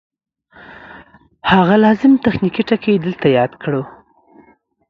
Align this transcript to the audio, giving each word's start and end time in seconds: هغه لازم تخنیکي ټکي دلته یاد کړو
هغه 1.51 1.75
لازم 1.83 2.11
تخنیکي 2.25 2.63
ټکي 2.69 2.93
دلته 3.05 3.25
یاد 3.37 3.51
کړو 3.63 3.83